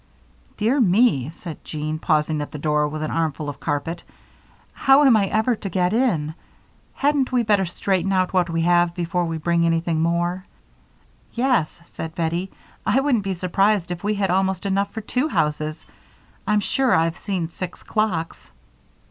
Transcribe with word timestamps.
"Dear 0.57 0.81
me," 0.81 1.29
said 1.29 1.63
Jean, 1.63 1.99
pausing 1.99 2.41
at 2.41 2.51
the 2.51 2.57
door 2.57 2.87
with 2.87 3.03
an 3.03 3.11
armful 3.11 3.49
of 3.49 3.59
carpet. 3.59 4.03
"How 4.73 5.03
am 5.03 5.15
I 5.15 5.27
ever 5.27 5.55
to 5.57 5.69
get 5.69 5.93
in? 5.93 6.33
Hadn't 6.95 7.31
we 7.31 7.43
better 7.43 7.67
straighten 7.67 8.11
out 8.11 8.33
what 8.33 8.49
we 8.49 8.63
have 8.63 8.95
before 8.95 9.25
we 9.25 9.37
bring 9.37 9.63
anything 9.63 10.01
more?" 10.01 10.43
"Yes," 11.33 11.83
said 11.85 12.15
Bettie. 12.15 12.49
"I 12.83 12.99
wouldn't 12.99 13.23
be 13.23 13.35
surprised 13.35 13.91
if 13.91 14.03
we 14.03 14.15
had 14.15 14.31
almost 14.31 14.65
enough 14.65 14.91
for 14.91 15.01
two 15.01 15.27
houses. 15.27 15.85
I'm 16.47 16.61
sure 16.61 16.95
I've 16.95 17.19
seen 17.19 17.49
six 17.49 17.83
clocks." 17.83 18.49